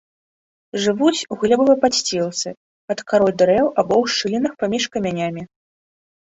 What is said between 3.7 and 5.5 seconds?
або ў шчылінах паміж камянямі.